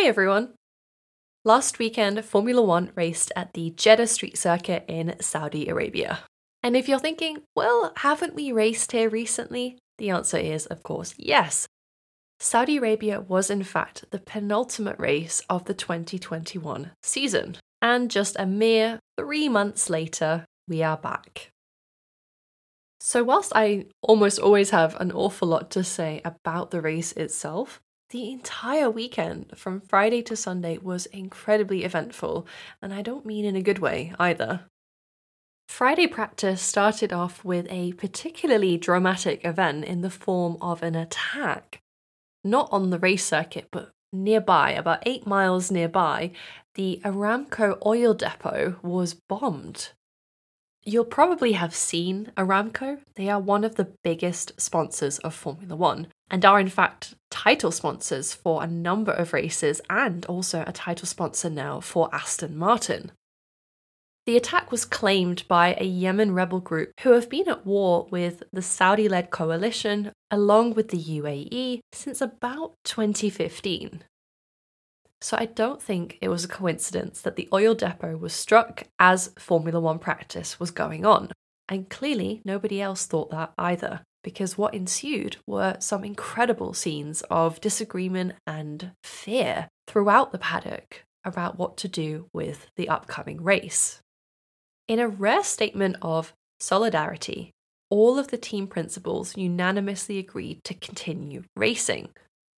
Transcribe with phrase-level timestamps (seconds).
[0.00, 0.54] Hey everyone!
[1.44, 6.20] Last weekend, Formula One raced at the Jeddah Street Circuit in Saudi Arabia.
[6.62, 9.76] And if you're thinking, well, haven't we raced here recently?
[9.98, 11.68] The answer is, of course, yes.
[12.38, 17.58] Saudi Arabia was, in fact, the penultimate race of the 2021 season.
[17.82, 21.50] And just a mere three months later, we are back.
[23.00, 27.82] So, whilst I almost always have an awful lot to say about the race itself,
[28.10, 32.46] the entire weekend from Friday to Sunday was incredibly eventful,
[32.82, 34.66] and I don't mean in a good way either.
[35.68, 41.80] Friday practice started off with a particularly dramatic event in the form of an attack.
[42.42, 46.32] Not on the race circuit, but nearby, about eight miles nearby,
[46.74, 49.90] the Aramco oil depot was bombed.
[50.82, 53.00] You'll probably have seen Aramco.
[53.14, 57.72] They are one of the biggest sponsors of Formula One and are, in fact, title
[57.72, 63.12] sponsors for a number of races and also a title sponsor now for Aston Martin.
[64.26, 68.42] The attack was claimed by a Yemen rebel group who have been at war with
[68.52, 74.04] the Saudi led coalition along with the UAE since about 2015.
[75.22, 79.32] So I don't think it was a coincidence that the oil depot was struck as
[79.38, 81.32] Formula One practice was going on.
[81.68, 87.60] And clearly, nobody else thought that either, because what ensued were some incredible scenes of
[87.60, 94.00] disagreement and fear throughout the paddock about what to do with the upcoming race.
[94.88, 97.52] In a rare statement of solidarity,
[97.90, 102.10] all of the team principals unanimously agreed to continue racing,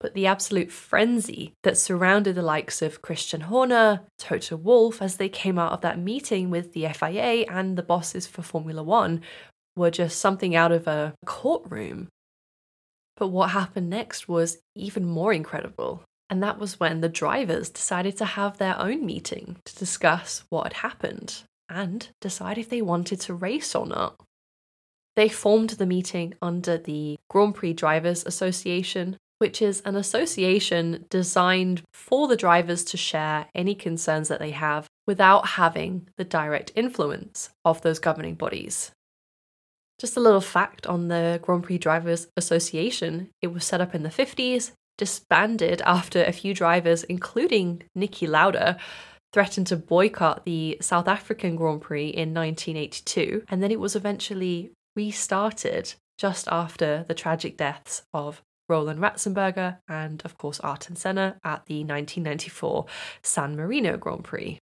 [0.00, 5.28] but the absolute frenzy that surrounded the likes of Christian Horner, Toto Wolff as they
[5.28, 9.20] came out of that meeting with the FIA and the bosses for Formula One
[9.78, 12.08] were just something out of a courtroom.
[13.16, 16.02] But what happened next was even more incredible.
[16.30, 20.64] And that was when the drivers decided to have their own meeting to discuss what
[20.64, 24.20] had happened and decide if they wanted to race or not.
[25.16, 31.82] They formed the meeting under the Grand Prix Drivers Association, which is an association designed
[31.92, 37.50] for the drivers to share any concerns that they have without having the direct influence
[37.64, 38.92] of those governing bodies.
[39.98, 44.04] Just a little fact on the Grand Prix Drivers Association it was set up in
[44.04, 48.78] the 50s, disbanded after a few drivers, including Niki Lauda,
[49.32, 54.72] threatened to boycott the South African Grand Prix in 1982, and then it was eventually
[54.94, 61.66] restarted just after the tragic deaths of Roland Ratzenberger, and of course Ayrton Senna at
[61.66, 62.86] the 1994
[63.22, 64.58] San Marino Grand Prix.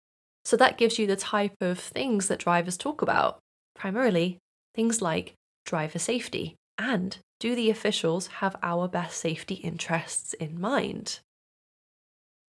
[0.45, 3.39] So that gives you the type of things that drivers talk about.
[3.75, 4.39] Primarily,
[4.74, 11.20] things like driver safety and do the officials have our best safety interests in mind?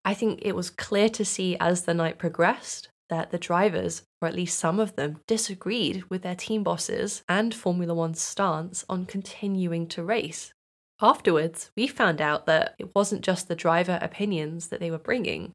[0.05, 4.29] I think it was clear to see as the night progressed that the drivers, or
[4.29, 9.07] at least some of them, disagreed with their team bosses and Formula One's stance on
[9.07, 10.53] continuing to race.
[11.01, 15.53] Afterwards, we found out that it wasn't just the driver opinions that they were bringing.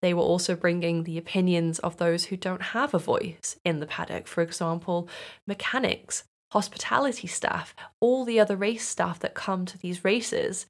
[0.00, 3.86] They were also bringing the opinions of those who don't have a voice in the
[3.86, 5.08] paddock, for example,
[5.46, 10.66] mechanics, hospitality staff, all the other race staff that come to these races.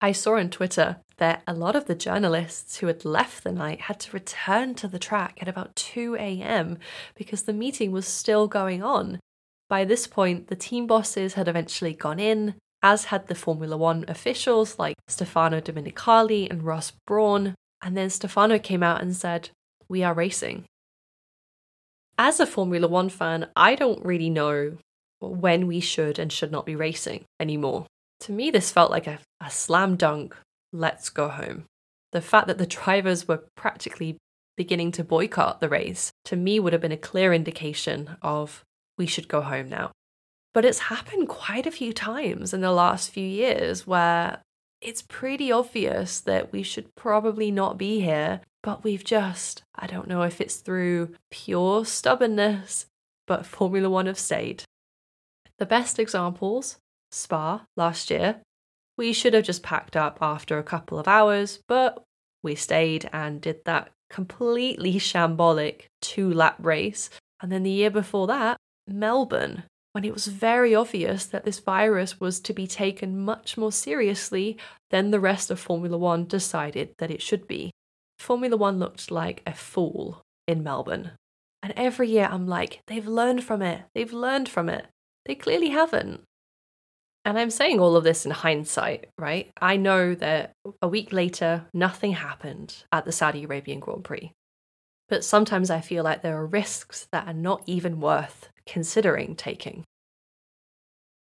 [0.00, 3.82] I saw on Twitter that a lot of the journalists who had left the night
[3.82, 6.78] had to return to the track at about 2 a.m.
[7.14, 9.20] because the meeting was still going on.
[9.68, 14.04] By this point, the team bosses had eventually gone in, as had the Formula One
[14.08, 17.54] officials like Stefano Domenicali and Ross Brawn.
[17.82, 19.50] And then Stefano came out and said,
[19.88, 20.64] We are racing.
[22.16, 24.78] As a Formula One fan, I don't really know
[25.20, 27.86] when we should and should not be racing anymore.
[28.20, 30.36] To me, this felt like a, a slam dunk,
[30.72, 31.64] let's go home.
[32.12, 34.18] The fact that the drivers were practically
[34.56, 38.62] beginning to boycott the race, to me, would have been a clear indication of
[38.98, 39.90] we should go home now.
[40.54, 44.42] But it's happened quite a few times in the last few years where
[44.82, 50.08] it's pretty obvious that we should probably not be here, but we've just, I don't
[50.08, 52.86] know if it's through pure stubbornness,
[53.26, 54.64] but Formula One have stayed.
[55.58, 56.78] The best examples
[57.12, 58.40] Spa last year.
[58.98, 62.02] We should have just packed up after a couple of hours, but
[62.42, 67.10] we stayed and did that completely shambolic two lap race.
[67.40, 68.56] And then the year before that,
[68.86, 73.72] Melbourne when it was very obvious that this virus was to be taken much more
[73.72, 74.56] seriously
[74.90, 77.70] than the rest of Formula One decided that it should be.
[78.18, 81.12] Formula One looked like a fool in Melbourne.
[81.62, 84.86] And every year I'm like, they've learned from it, they've learned from it.
[85.26, 86.22] They clearly haven't.
[87.24, 89.52] And I'm saying all of this in hindsight, right?
[89.60, 94.32] I know that a week later, nothing happened at the Saudi Arabian Grand Prix.
[95.08, 99.84] But sometimes I feel like there are risks that are not even worth considering taking.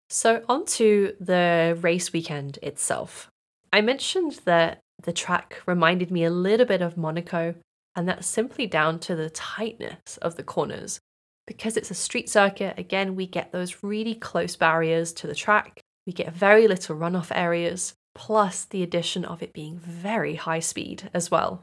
[0.10, 3.30] So, on to the race weekend itself.
[3.72, 7.56] I mentioned that the track reminded me a little bit of Monaco,
[7.96, 11.00] and that's simply down to the tightness of the corners.
[11.48, 15.82] Because it's a street circuit, again, we get those really close barriers to the track,
[16.06, 21.10] we get very little runoff areas, plus the addition of it being very high speed
[21.14, 21.62] as well.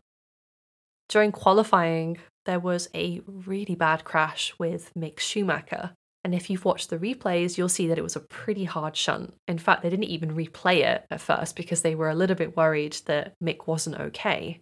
[1.09, 5.93] During qualifying, there was a really bad crash with Mick Schumacher.
[6.25, 9.35] And if you've watched the replays, you'll see that it was a pretty hard shunt.
[9.47, 12.57] In fact, they didn't even replay it at first because they were a little bit
[12.57, 14.61] worried that Mick wasn't okay.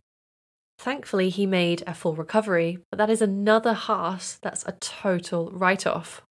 [0.79, 5.87] Thankfully, he made a full recovery, but that is another Haas that's a total write
[5.87, 6.23] off.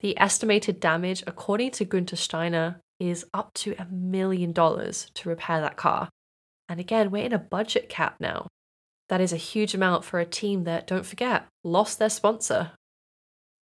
[0.00, 5.60] The estimated damage, according to Guenther Steiner, is up to a million dollars to repair
[5.60, 6.08] that car.
[6.68, 8.46] And again, we're in a budget cap now.
[9.10, 12.70] That is a huge amount for a team that, don't forget, lost their sponsor.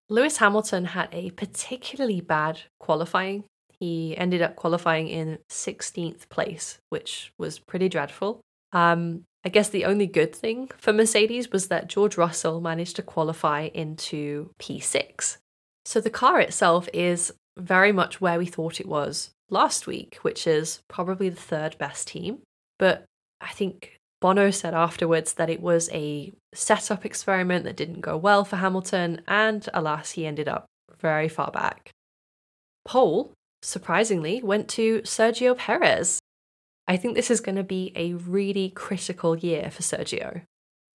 [0.09, 3.45] Lewis Hamilton had a particularly bad qualifying.
[3.79, 8.41] He ended up qualifying in 16th place, which was pretty dreadful.
[8.73, 13.01] Um, I guess the only good thing for Mercedes was that George Russell managed to
[13.01, 15.37] qualify into P6.
[15.85, 20.45] So the car itself is very much where we thought it was last week, which
[20.45, 22.39] is probably the third best team.
[22.77, 23.05] But
[23.39, 28.43] I think Bono said afterwards that it was a setup experiment that didn't go well
[28.43, 30.65] for Hamilton, and alas, he ended up
[30.99, 31.91] very far back.
[32.85, 36.19] Pole, surprisingly, went to Sergio Perez.
[36.87, 40.41] I think this is going to be a really critical year for Sergio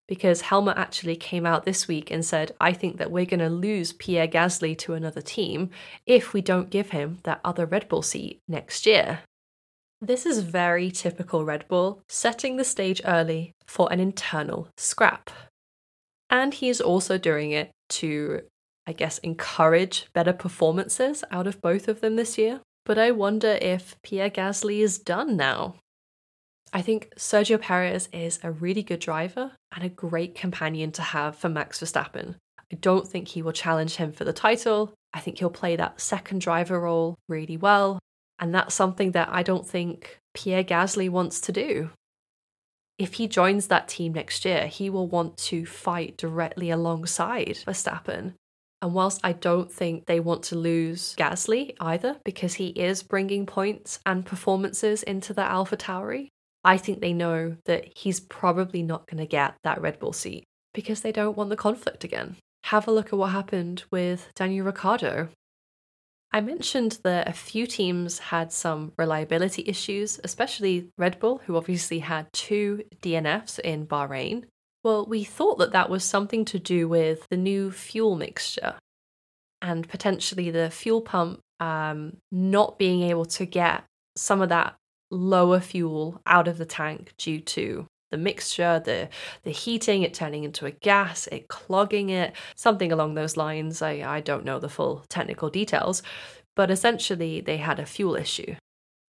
[0.08, 3.48] because Helmut actually came out this week and said, I think that we're going to
[3.48, 5.70] lose Pierre Gasly to another team
[6.06, 9.20] if we don't give him that other Red Bull seat next year.
[10.04, 15.30] This is very typical Red Bull, setting the stage early for an internal scrap.
[16.28, 18.40] And he is also doing it to,
[18.84, 22.62] I guess, encourage better performances out of both of them this year.
[22.84, 25.76] But I wonder if Pierre Gasly is done now.
[26.72, 31.36] I think Sergio Perez is a really good driver and a great companion to have
[31.36, 32.34] for Max Verstappen.
[32.72, 34.94] I don't think he will challenge him for the title.
[35.14, 38.00] I think he'll play that second driver role really well.
[38.38, 41.90] And that's something that I don't think Pierre Gasly wants to do.
[42.98, 48.34] If he joins that team next year, he will want to fight directly alongside Verstappen.
[48.80, 53.46] And whilst I don't think they want to lose Gasly either, because he is bringing
[53.46, 56.28] points and performances into the Alpha Tauri,
[56.64, 60.44] I think they know that he's probably not going to get that Red Bull seat
[60.74, 62.36] because they don't want the conflict again.
[62.64, 65.28] Have a look at what happened with Daniel Ricciardo
[66.34, 71.98] I mentioned that a few teams had some reliability issues, especially Red Bull, who obviously
[71.98, 74.44] had two DNFs in Bahrain.
[74.82, 78.76] Well, we thought that that was something to do with the new fuel mixture
[79.60, 83.84] and potentially the fuel pump um, not being able to get
[84.16, 84.74] some of that
[85.10, 89.08] lower fuel out of the tank due to the mixture, the
[89.42, 93.82] the heating, it turning into a gas, it clogging it, something along those lines.
[93.82, 96.04] I, I don't know the full technical details,
[96.54, 98.54] but essentially they had a fuel issue.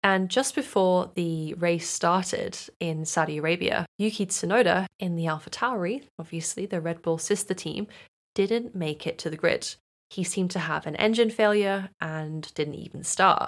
[0.01, 6.03] And just before the race started in Saudi Arabia, Yuki Tsunoda in the Alpha Tauri,
[6.19, 7.87] obviously the Red Bull sister team,
[8.35, 9.75] didn't make it to the grid.
[10.09, 13.47] He seemed to have an engine failure and didn't even start.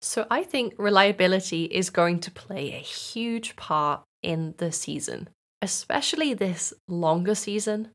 [0.00, 5.28] So I think reliability is going to play a huge part in the season,
[5.60, 7.88] especially this longer season.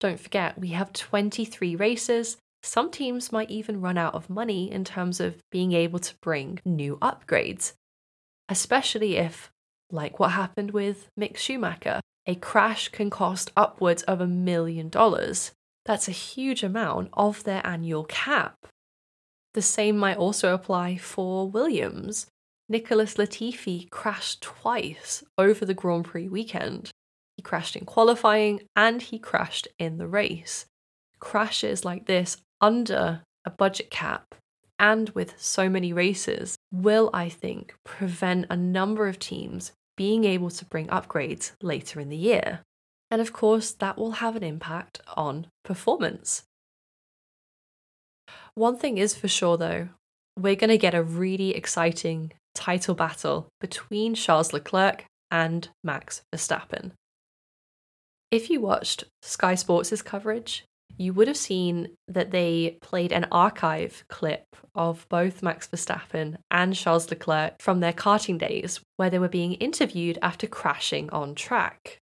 [0.00, 2.36] Don't forget, we have 23 races.
[2.62, 6.60] Some teams might even run out of money in terms of being able to bring
[6.64, 7.72] new upgrades,
[8.48, 9.50] especially if,
[9.90, 15.52] like what happened with Mick Schumacher, a crash can cost upwards of a million dollars.
[15.86, 18.66] That's a huge amount of their annual cap.
[19.54, 22.26] The same might also apply for Williams.
[22.68, 26.90] Nicholas Latifi crashed twice over the Grand Prix weekend.
[27.36, 30.66] He crashed in qualifying and he crashed in the race.
[31.18, 34.34] Crashes like this under a budget cap
[34.78, 40.50] and with so many races will, I think, prevent a number of teams being able
[40.50, 42.60] to bring upgrades later in the year.
[43.10, 46.44] And of course, that will have an impact on performance.
[48.54, 49.88] One thing is for sure, though,
[50.36, 56.90] we're going to get a really exciting title battle between Charles Leclerc and Max Verstappen.
[58.32, 60.64] If you watched Sky Sports' coverage,
[60.98, 66.74] you would have seen that they played an archive clip of both Max Verstappen and
[66.74, 71.98] Charles Leclerc from their karting days, where they were being interviewed after crashing on track.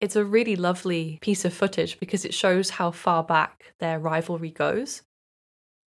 [0.00, 4.50] It's a really lovely piece of footage because it shows how far back their rivalry
[4.50, 5.02] goes.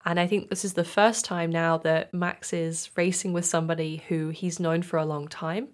[0.07, 4.03] And I think this is the first time now that Max is racing with somebody
[4.09, 5.69] who he's known for a long time.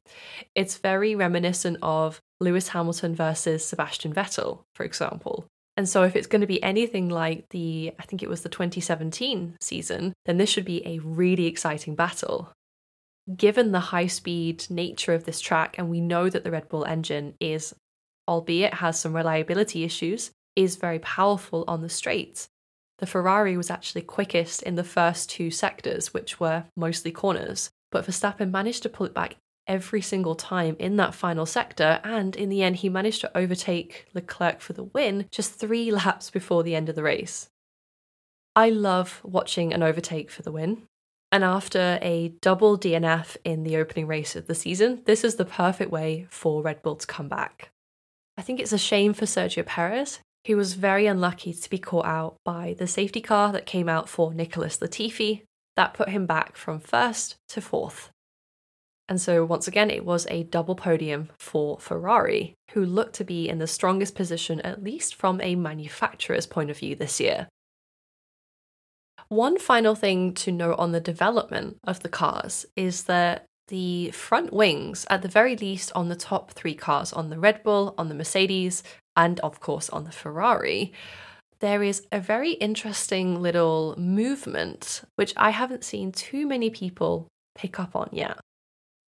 [0.55, 5.47] It's very reminiscent of Lewis Hamilton versus Sebastian Vettel, for example.
[5.77, 8.49] And so, if it's going to be anything like the, I think it was the
[8.49, 12.53] 2017 season, then this should be a really exciting battle.
[13.35, 16.85] Given the high speed nature of this track, and we know that the Red Bull
[16.85, 17.75] engine is,
[18.29, 22.49] albeit has some reliability issues, is very powerful on the straights.
[23.01, 28.07] The Ferrari was actually quickest in the first two sectors, which were mostly corners, but
[28.07, 32.51] Verstappen managed to pull it back every single time in that final sector, and in
[32.51, 36.75] the end, he managed to overtake Leclerc for the win just three laps before the
[36.75, 37.49] end of the race.
[38.55, 40.83] I love watching an overtake for the win.
[41.33, 45.45] And after a double DNF in the opening race of the season, this is the
[45.45, 47.71] perfect way for Red Bull to come back.
[48.37, 52.07] I think it's a shame for Sergio Perez, who was very unlucky to be caught
[52.07, 55.43] out by the safety car that came out for Nicholas Latifi.
[55.77, 58.11] That put him back from first to fourth.
[59.09, 63.49] And so, once again, it was a double podium for Ferrari, who looked to be
[63.49, 67.49] in the strongest position, at least from a manufacturer's point of view this year.
[69.29, 74.53] One final thing to note on the development of the cars is that the front
[74.53, 78.09] wings, at the very least on the top three cars, on the Red Bull, on
[78.09, 78.83] the Mercedes,
[79.17, 80.93] and of course on the Ferrari,
[81.61, 87.79] there is a very interesting little movement which I haven't seen too many people pick
[87.79, 88.39] up on yet.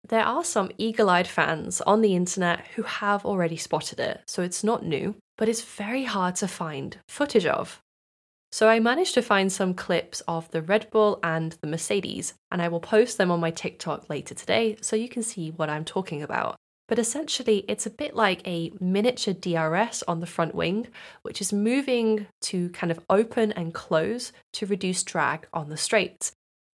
[0.07, 4.41] There are some eagle eyed fans on the internet who have already spotted it, so
[4.41, 7.81] it's not new, but it's very hard to find footage of.
[8.53, 12.61] So I managed to find some clips of the Red Bull and the Mercedes, and
[12.61, 15.83] I will post them on my TikTok later today so you can see what I'm
[15.83, 16.55] talking about.
[16.87, 20.85] But essentially, it's a bit like a miniature DRS on the front wing,
[21.23, 26.33] which is moving to kind of open and close to reduce drag on the straights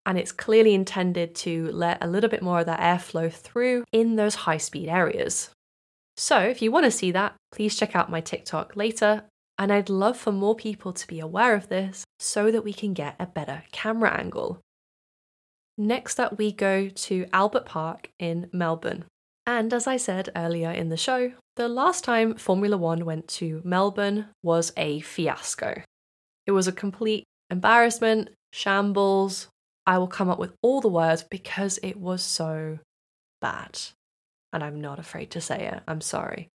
[0.07, 4.17] and it's clearly intended to let a little bit more of that airflow through in
[4.17, 5.51] those high speed areas.
[6.17, 9.25] So, if you want to see that, please check out my TikTok later.
[9.59, 12.93] And I'd love for more people to be aware of this so that we can
[12.93, 14.61] get a better camera angle.
[15.79, 19.05] Next up, we go to Albert Park in Melbourne.
[19.47, 23.63] And as I said earlier in the show, the last time Formula One went to
[23.65, 25.83] Melbourne was a fiasco.
[26.47, 29.49] It was a complete embarrassment, shambles,
[29.87, 32.81] I will come up with all the words because it was so
[33.41, 33.79] bad.
[34.53, 35.83] And I'm not afraid to say it.
[35.87, 36.49] I'm sorry.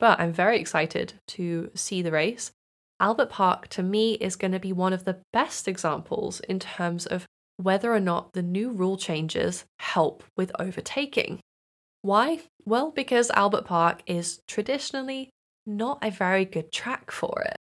[0.00, 2.50] But I'm very excited to see the race.
[2.98, 7.06] Albert Park, to me, is going to be one of the best examples in terms
[7.06, 7.26] of
[7.56, 11.40] whether or not the new rule changes help with overtaking.
[12.02, 12.40] Why?
[12.64, 15.30] Well, because Albert Park is traditionally
[15.66, 17.56] not a very good track for it.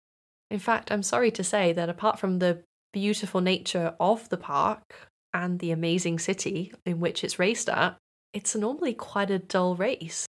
[0.51, 5.09] In fact, I'm sorry to say that apart from the beautiful nature of the park
[5.35, 7.97] and the amazing city in which it's raced at,
[8.33, 10.27] it's normally quite a dull race.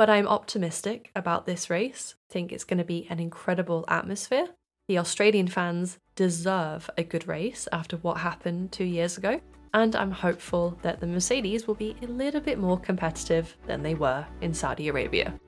[0.00, 2.14] But I'm optimistic about this race.
[2.30, 4.46] I think it's going to be an incredible atmosphere.
[4.88, 9.42] The Australian fans deserve a good race after what happened two years ago.
[9.74, 13.92] And I'm hopeful that the Mercedes will be a little bit more competitive than they
[13.92, 15.38] were in Saudi Arabia.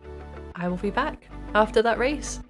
[0.55, 2.41] I will be back after that race